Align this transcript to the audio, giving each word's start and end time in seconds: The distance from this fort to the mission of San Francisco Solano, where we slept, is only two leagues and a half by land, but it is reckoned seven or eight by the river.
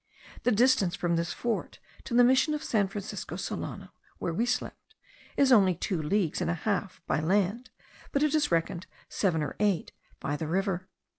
The 0.41 0.51
distance 0.51 0.95
from 0.95 1.15
this 1.15 1.31
fort 1.31 1.77
to 2.05 2.15
the 2.15 2.23
mission 2.23 2.55
of 2.55 2.63
San 2.63 2.87
Francisco 2.87 3.35
Solano, 3.35 3.89
where 4.17 4.33
we 4.33 4.47
slept, 4.47 4.95
is 5.37 5.51
only 5.51 5.75
two 5.75 6.01
leagues 6.01 6.41
and 6.41 6.49
a 6.49 6.55
half 6.55 7.03
by 7.05 7.19
land, 7.19 7.69
but 8.11 8.23
it 8.23 8.33
is 8.33 8.51
reckoned 8.51 8.87
seven 9.09 9.43
or 9.43 9.55
eight 9.59 9.91
by 10.19 10.35
the 10.37 10.47
river. 10.47 10.89